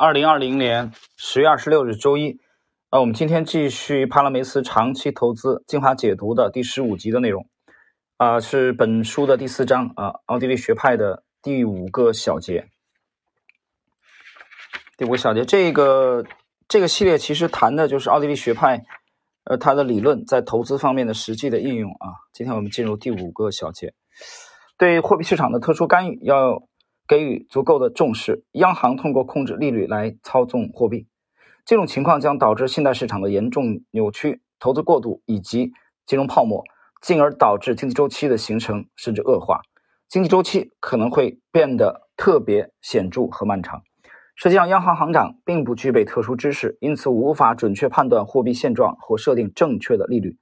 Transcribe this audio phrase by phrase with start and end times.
[0.00, 2.40] 二零二零年十月二十六日周一，
[2.88, 7.46] 呃，我们今天继续帕拉梅斯长期投资精华解读的第十五集的内容，
[8.16, 12.66] 啊，是本书的第四章啊，奥地利学派的第五个小节。
[14.96, 16.24] 第五个小节，这个
[16.66, 18.82] 这个系列其实谈的就是奥地利学派，
[19.44, 22.08] 呃，它的理论在投资方面的实际的应用啊。
[22.32, 23.92] 今天我们进入第五个小节，
[24.78, 26.62] 对货币市场的特殊干预要。
[27.10, 31.08] 给予足够的重视，央行通过控制利率来操纵货币，
[31.64, 35.72] 这种情况将导致信贷市场的严重扭曲、投资过度以及
[36.06, 36.62] 金融泡沫，
[37.02, 39.60] 进而导致经济周期的形成甚至恶化。
[40.08, 43.82] 经济周期可能会变得特别显著和漫长。
[44.36, 50.36] 实际上，央行行长并不具备特殊知识，因此无法准确判断货币现状或设定正确的利率。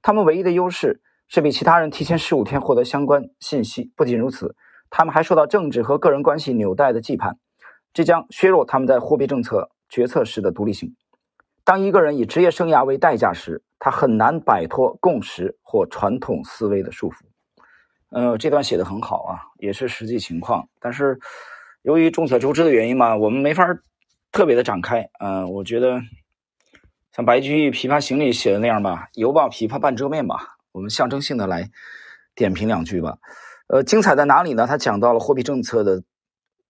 [0.00, 3.92] 他们唯一的优势是比其他人提前十五天获得相关信息。
[3.94, 4.56] 不仅如此。
[4.90, 7.34] 他们还受到政治和个人关系纽带的羁绊，
[7.92, 10.94] 这将削弱他们在货币政策决策时的独立性。
[11.64, 17.16] 当一个人以职业生涯为代价时，他很难摆脱共识或传统思维的束缚。
[18.10, 20.68] 呃，这段写的很好啊，也是实际情况。
[20.78, 21.18] 但是
[21.82, 23.66] 由于众所周知的原因嘛，我们没法
[24.30, 25.08] 特别的展开。
[25.18, 26.00] 嗯，我觉得
[27.12, 31.68] 像白居易《琵琶行》里写的那样吧，“犹抱琵琶半遮面”吧，我们象征性的来
[32.36, 33.18] 点评两句吧。
[33.68, 34.66] 呃，精彩在哪里呢？
[34.66, 36.02] 他讲到了货币政策的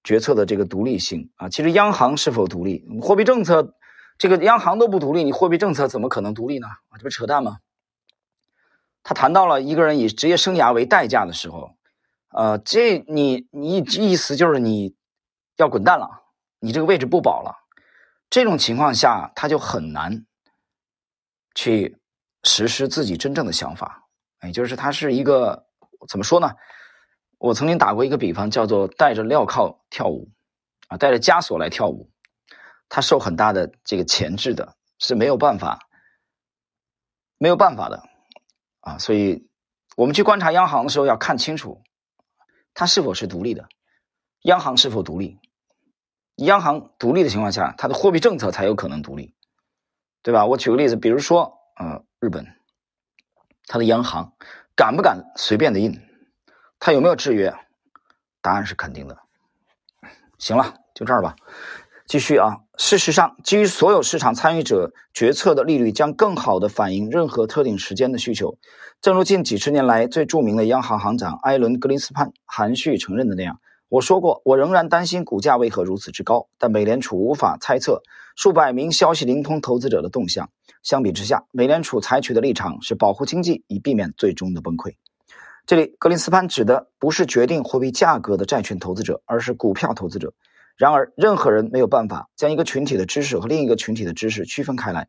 [0.02, 1.48] 决策的这个独立性啊。
[1.48, 2.86] 其实央行是否独立？
[3.02, 3.74] 货币政策
[4.18, 6.66] 这个央行都不独立，你货币政策怎么可能独立呢？
[6.66, 7.58] 啊，这不扯淡吗？
[9.02, 11.76] 他谈到了一个人以职业生涯为代价的时候，
[12.30, 14.96] 呃，这你你意思就是你
[15.56, 16.24] 要滚蛋了，
[16.58, 17.54] 你这个位置不保了。
[18.30, 20.26] 这种情况下，他就很难
[21.54, 21.98] 去
[22.42, 24.08] 实施自己真正的想法。
[24.42, 25.66] 也就是他是一个
[26.08, 26.50] 怎么说呢？
[27.38, 30.30] 我曾经打过一个比方，叫做带着镣铐跳舞，
[30.88, 32.10] 啊，带着枷锁来跳舞，
[32.88, 35.78] 他受很大的这个钳制的，是没有办法，
[37.38, 38.02] 没有办法的，
[38.80, 39.48] 啊，所以
[39.96, 41.82] 我们去观察央行的时候要看清楚，
[42.72, 43.68] 它是否是独立的，
[44.42, 45.38] 央行是否独立，
[46.36, 49.34] 央行独立的情况下，它的货币政策才有可能独立，
[50.22, 50.46] 对吧？
[50.46, 52.46] 我举个例子，比如说，呃，日本，
[53.66, 54.32] 它的央行
[54.74, 56.00] 敢不敢随便的印？
[56.78, 57.54] 它有没有制约？
[58.40, 59.18] 答案是肯定的。
[60.38, 61.34] 行了，就这儿吧。
[62.06, 62.58] 继续啊。
[62.78, 68.58] 事实上，基于所有市场参与者决策的利率将更好地反映任何特定时间的需求。
[69.00, 73.58] 正如近几十年来最著名的央行行长艾伦·格林斯潘含蓄承认的那样，
[73.88, 76.48] 我说过，我仍然担心股价为何如此之高。
[76.58, 78.02] 但美联储无法猜测
[78.36, 80.50] 数百名消息灵通投资者的动向。
[80.82, 84.94] 相比之下，美联储采取的立场是保护经济，以避免最终的崩溃。
[85.66, 90.32] 这里，格林斯潘指的不是决定货币价格的债券投资者，而是股票投资者。
[90.76, 95.08] 然而，任何人没有办法将一个群体的知识和另一个群体的知识区分开来。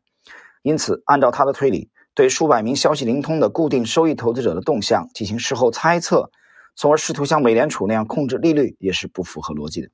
[0.62, 6.32] 因此，按照他的推理，对数百名消息灵通的固定收益投资者的动向进行事后猜测，
[6.74, 9.88] 从而试图像美联储那样控制利率，也是不符合逻辑的。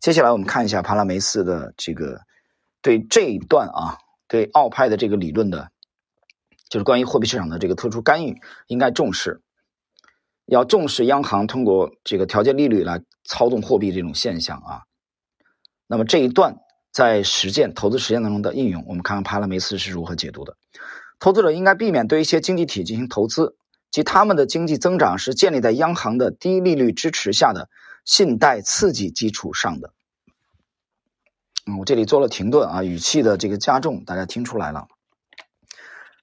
[0.00, 2.20] 接下来，我们看一下帕拉梅斯的这个
[2.82, 5.70] 对这一段啊，对奥派的这个理论的，
[6.68, 8.36] 就是关于货币市场的这个特殊干预，
[8.66, 9.42] 应该重视。
[10.46, 14.82] 要重视央行通过这个调节利率来操纵货币这种现象啊。
[15.86, 16.56] 那么这一段
[16.92, 20.56] 在实践投资实践当中的应用，我们看看帕拉梅斯是如何解读的。
[21.18, 23.56] 投资者应该避免对一些经济体进行投资，
[23.90, 27.68] 即他们的经济增长是建立在央行的低利率支持下的
[28.04, 29.92] 信贷刺激基础上的。
[31.66, 34.86] 嗯，我这里做了停顿啊，语气的这个加重，大家听出来了。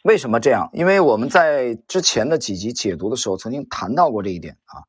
[0.04, 0.70] 为什么这样？
[0.74, 4.84] 因为我们在之前的几集解读的时候，曾经谈到过这一点啊，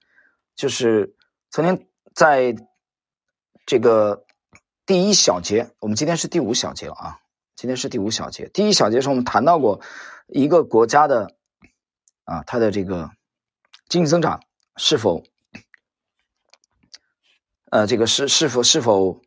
[0.56, 1.14] 就是
[1.50, 2.56] 曾经在
[3.64, 4.24] 这个
[4.84, 7.20] 第一小节，我们今天是第五小节了啊，
[7.54, 8.48] 今天是第五小节。
[8.48, 9.80] 第一小节时候，我们谈到过
[10.26, 11.36] 一个国家的
[12.24, 13.12] 啊，它的这个
[13.88, 14.40] 经济增长
[14.76, 15.22] 是否
[17.70, 19.22] 呃，这个是是否是否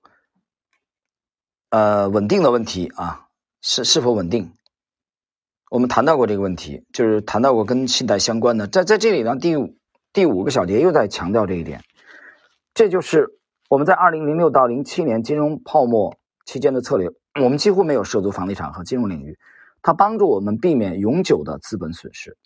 [1.70, 3.30] 呃稳定的问题啊，
[3.62, 4.54] 是是否稳定？
[5.70, 9.76] 我们谈到过这个问题，就是谈到过跟信贷相关的，在在这里呢，第五
[10.14, 11.82] 第五个小节又在强调这一点，
[12.74, 13.28] 这就是
[13.70, 16.16] 我们在二零零六到零七年金融泡沫
[16.46, 17.10] 期间的策略，
[17.44, 19.38] 我们几乎没有涉足房地产和金融领域，
[19.82, 22.38] 它帮助我们避免永久的资本损失。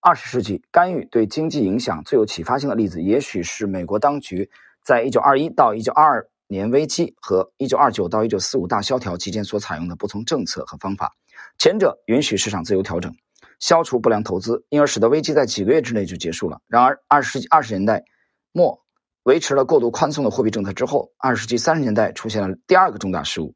[0.00, 4.48] 二十世纪干预对经济影响最有启发性的例子，也许是美国当局
[4.82, 11.12] 在一九二一到一九二二年危机和一九二九到一九四五大萧条期间所采用的不同政策和方法。
[11.58, 13.14] 前者允许市场自由调整，
[13.60, 16.60] 消除不良投资，因而使得危机在几个月之内就结束了。
[16.66, 18.02] 然而，二十世纪二十年代
[18.50, 18.80] 末
[19.22, 23.54] 维持了过度宽松的货币政策之后，二十世纪三十年代出现了第二个重大失误、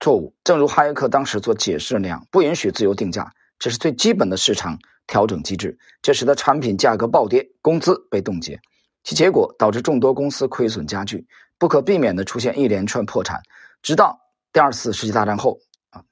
[0.00, 0.34] 错误。
[0.42, 8.58] 正如哈耶克当时做解释的那样，不允许自由定价，这是最基本的市场调整机制，这使得产品价格暴跌，工资被冻结，
[9.04, 11.26] 其结果导致众多公司亏损加剧，
[11.58, 13.42] 不可避免地出现一连串破产，
[13.82, 14.20] 直到
[14.52, 15.58] 第二次世界大战后，
[15.90, 16.04] 啊，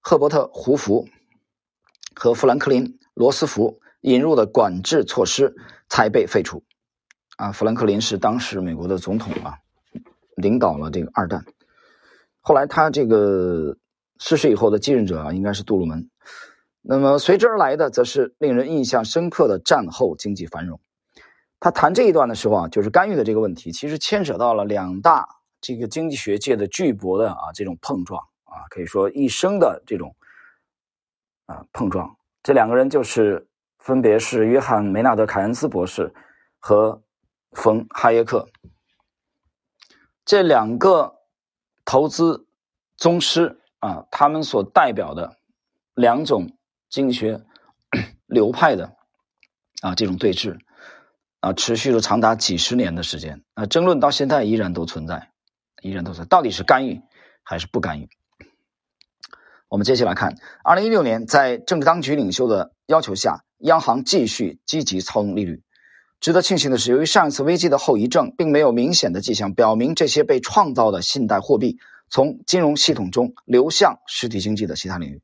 [0.00, 1.06] 赫伯特·胡佛
[2.14, 2.84] 和富兰克林·
[3.14, 5.54] 罗斯福引入的管制措施
[5.88, 6.62] 才被废除。
[7.36, 9.58] 啊，富兰克林是当时美国的总统啊，
[10.36, 11.44] 领导了这个二战。
[12.40, 13.76] 后来他这个
[14.18, 16.10] 逝世以后的继任者啊，应该是杜鲁门。
[16.82, 20.78] 那么随之而来的，则是令人印象深刻的战后经济繁荣。
[21.64, 25.26] 他谈这一段的时候啊，就是干预的这个问题，其实牵扯到了两大
[25.62, 30.14] 这个经济学界的巨擘的啊这种碰撞啊，可以说一生的这种
[31.46, 32.14] 啊碰撞。
[32.42, 36.12] 这两个人就是分别是约翰梅纳德凯恩斯博士
[36.58, 37.00] 和。
[37.52, 38.48] 冯哈耶克
[40.24, 41.20] 这两个
[41.84, 42.48] 投资
[42.96, 45.36] 宗师啊，他们所代表的
[45.94, 46.50] 两种
[46.90, 47.40] 经济学
[48.26, 48.96] 流派的
[49.82, 50.58] 啊这种对峙
[51.44, 55.28] 啊，持续了长达几十年的时间啊，争论到现在依然都存在，
[55.82, 57.02] 依然都在，到底是干预
[57.42, 58.08] 还是不干预？
[59.68, 65.62] 我们接下来看，二零一六年，在政治当局领袖的要求下，央行继续积极操纵利率。
[66.18, 71.76] 值得庆幸的是，由于上一次危机的后遗症，并没有明显的迹象表明这些被创造的信贷货币
[72.08, 75.20] 从金融系统中流向实体经济的其他领域。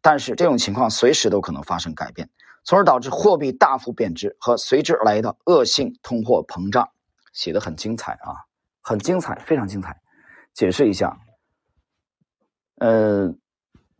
[0.00, 2.28] 但是，这种情况随时都可能发生改变，
[2.64, 6.90] 从而导致货币大幅贬值和随之而来的恶性通货膨胀。
[7.32, 8.34] 写的很精彩啊，
[8.80, 10.00] 很精彩，非常精彩。
[10.54, 11.16] 解释一下，
[12.76, 13.32] 呃，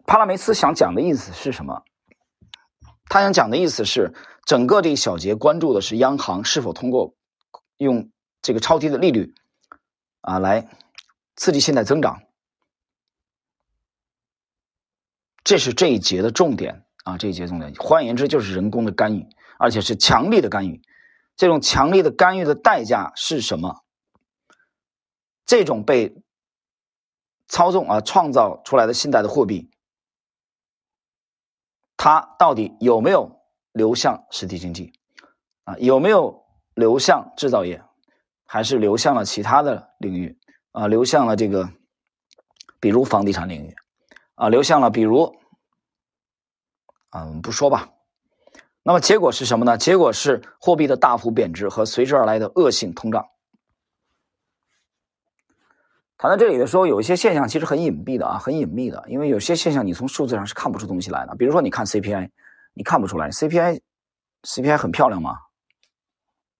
[0.06, 1.84] 帕拉梅斯想讲的意思是什么？
[3.08, 4.14] 他想讲的意思是。
[4.46, 7.14] 整个这一小节关注的是央行是否通过
[7.76, 8.10] 用
[8.42, 9.32] 这个超低的利率
[10.22, 10.66] 啊来
[11.36, 12.22] 刺激信贷增长，
[15.44, 17.74] 这是这一节的重点啊，这一节重点。
[17.74, 19.26] 换言之，就是人工的干预，
[19.58, 20.82] 而且是强力的干预。
[21.36, 23.82] 这种强力的干预的代价是什么？
[25.46, 26.22] 这种被
[27.48, 29.70] 操纵啊创造出来的信贷的货币，
[31.96, 33.38] 它到底有没有？
[33.72, 34.92] 流向实体经济，
[35.62, 36.44] 啊，有没有
[36.74, 37.80] 流向制造业，
[38.44, 40.36] 还是流向了其他的领域？
[40.72, 41.70] 啊，流向了这个，
[42.80, 43.76] 比如房地产领域，
[44.34, 45.36] 啊，流向了比如，
[47.10, 47.90] 啊，我们不说吧。
[48.82, 49.76] 那么结果是什么呢？
[49.76, 53.26] 结果是货币的大幅贬值和随之而来的恶性通胀。
[56.16, 61.34] 谈到这里的时候，有一些现象其实很隐蔽的啊，很隐秘的，因为有些现象你从数字上是看不出东西来的。
[61.36, 62.30] 比如说，你看 CPI。
[62.72, 65.36] 你看不出来，CPI，CPI 很漂亮吗？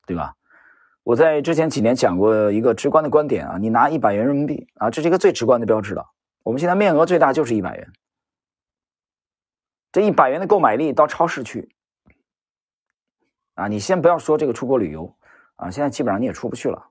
[0.07, 0.35] 对吧？
[1.05, 6.05] 我在之前几年讲过一个直观的观点啊，你拿一百元人民币啊，这是一个最直观的标志了。
[6.43, 7.93] 我们现在面额最大就是一百元，
[9.93, 11.69] 这一百元的购买力到超市去
[13.55, 15.15] 啊，你先不要说这个出国旅游
[15.57, 16.89] 啊，现在基本上你也出不去了，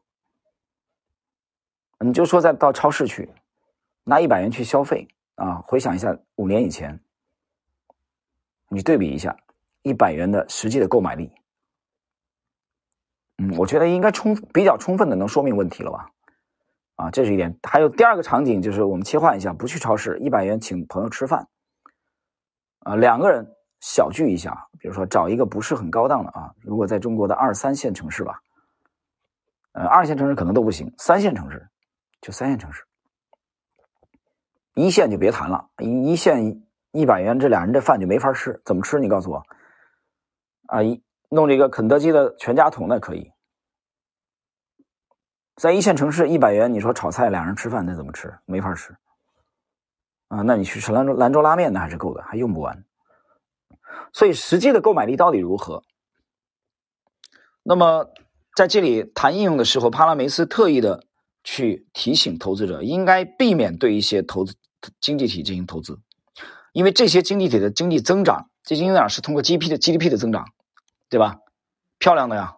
[1.99, 3.29] 你就说再到超市去
[4.03, 6.99] 拿一百元去消费啊，回想一下五年以前。
[8.71, 9.35] 你对比一下，
[9.81, 11.31] 一百元的实际的购买力，
[13.39, 16.11] 嗯，我觉得应该充比较充分的能说明问题了吧？
[16.97, 17.57] 啊，这是一点。
[17.63, 21.47] 还有第二个场景就是我们切换一下，不去超市，一百元请朋友吃饭，
[22.79, 23.45] 啊，两个人
[23.79, 28.41] 小聚一下，比如说找一个不是很高档的啊，如果在中国的二三线城市吧，
[29.73, 31.69] 呃，二线城市可能都不行，三线城市
[32.21, 32.83] 就三线城市，
[34.73, 36.63] 一线就别谈了，一一线。
[36.91, 38.97] 一百元，这俩人这饭就没法吃，怎么吃？
[38.97, 39.43] 你告诉我。
[40.65, 43.31] 啊，一弄这个肯德基的全家桶那可以，
[45.55, 48.35] 在一线城市一百元，你说炒菜俩人吃饭那怎么吃？
[48.45, 48.97] 没法吃。
[50.29, 52.85] 啊，那你去吃兰州兰州拉面那还是够的，还用不完。
[54.13, 55.83] 所以实际的购买力到底如何？
[57.63, 58.09] 那么
[58.55, 61.03] 在这里谈应用的时候，帕拉梅斯特意的
[61.43, 64.55] 去提醒投资者，应该避免对一些投资
[65.01, 65.99] 经济体进行投资。
[66.71, 70.47] 因为这些经济体的经济增长，这经济增长是通过 GDP 的 GDP 的增长，
[71.09, 71.39] 对吧？
[71.97, 72.55] 漂亮的呀，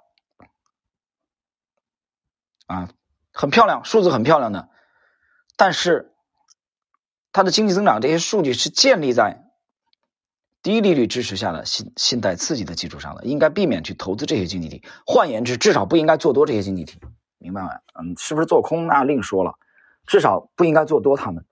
[2.68, 2.90] 啊，
[3.32, 4.70] 很漂亮，数字很漂亮的。
[5.56, 6.11] 但是，
[7.34, 9.44] 它的经济增长这些数据是建立在
[10.62, 14.84] 低利率支持下的信信贷刺激的基础上的，应该避免去投资这些经济体。
[15.06, 17.00] 换言之，至少不应该做多这些经济体，
[17.40, 17.70] 明白吗？
[18.00, 19.56] 嗯，是不是做空那另说了，
[20.06, 21.44] 至少不应该做多他们。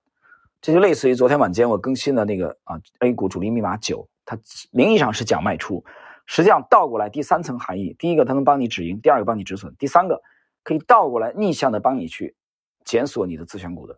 [0.61, 4.37] 这就类似于昨天晚间我更新的那个啊，A 股主力密码九，它
[4.71, 5.85] 名义上是讲卖出，
[6.25, 10.21] 实际上倒过来第三层含义：第一个，它能帮你止盈；第二个，帮你止损；第三个，
[10.61, 12.35] 可以倒过来逆向的帮你去
[12.83, 13.97] 检索你的自选股的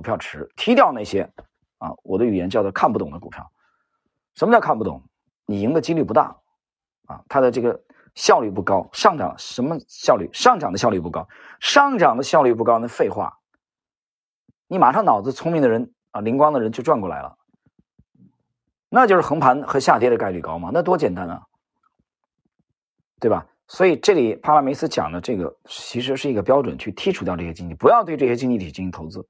[0.00, 1.30] 股票池，踢掉那些
[1.76, 3.52] 啊，我的语言叫做看不懂的股票。
[4.34, 5.02] 什么叫看不懂？
[5.44, 6.34] 你赢的几率不大
[7.04, 7.78] 啊，它的这个
[8.14, 10.30] 效率不高，上涨什么效率？
[10.32, 11.28] 上涨的效率不高，
[11.60, 13.36] 上涨的效率不高，那废话，
[14.68, 17.36] 你马上脑子聪明的人啊，灵光的人就转过来了，
[18.88, 21.42] 那就是横盘和下跌的概率高嘛，那多简单啊，
[23.20, 23.46] 对吧？
[23.66, 29.28] 所以这里帕拉梅斯讲的这个其实是一个标准，去剔除掉这些经济，不要对这些经济体进行投资。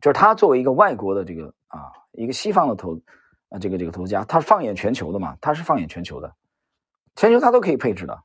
[0.00, 2.98] 就是他作为一个外国的这个啊，一个西方的投
[3.48, 6.34] 啊，这个这个投资家，他放眼全球的嘛，他是放眼全球的，
[7.16, 8.22] 全球他都可以配置的，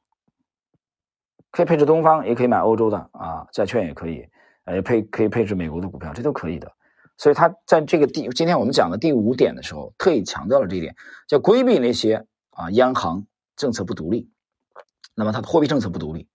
[1.51, 4.27] 可以配置东方，也可以买欧洲的啊，债券也可以，
[4.65, 6.71] 呃，配可以配置美国的股票，这都可以的。
[7.17, 10.95] 所以他在这个第今天我们讲的第五点的时候，特意强调了这一点，
[11.27, 14.29] 叫规避那些啊央行政策不独立。
[15.15, 16.27] 那么它的货币政策不独立，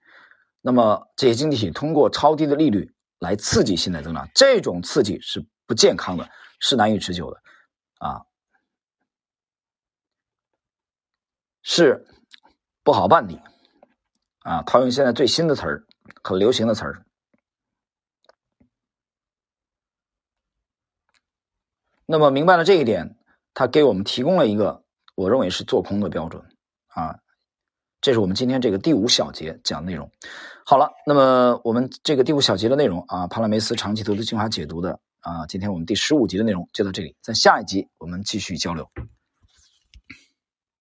[0.62, 7.41] 那么这些经济体通过超低的利率来刺激信贷增长，这种刺激是不健康的，是难以持久的，
[7.99, 8.25] 啊，
[11.62, 12.07] 是
[12.83, 13.41] 不好办的，
[14.41, 15.87] 啊，套用现在最新的词儿，
[16.25, 17.05] 很流行的词儿。
[22.07, 23.17] 那么明白了这一点，
[23.55, 24.83] 他给我们提供了一个
[25.15, 26.43] 我认为是做空的标准，
[26.89, 27.21] 啊。
[28.00, 30.11] 这是我们今天这个第五小节讲的内容。
[30.64, 38.88] 好了，那么我们这个第五小节的内容啊，帕拉梅斯长期投资精华解读的啊，今天我们第十五集的内容就到这里，在下一集我们继续交流。